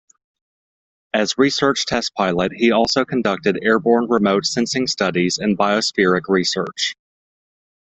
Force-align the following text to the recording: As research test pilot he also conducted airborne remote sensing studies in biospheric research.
As 1.13 1.37
research 1.37 1.85
test 1.85 2.15
pilot 2.15 2.53
he 2.55 2.71
also 2.71 3.05
conducted 3.05 3.59
airborne 3.61 4.07
remote 4.09 4.47
sensing 4.47 4.87
studies 4.87 5.37
in 5.39 5.55
biospheric 5.55 6.21
research. 6.27 6.95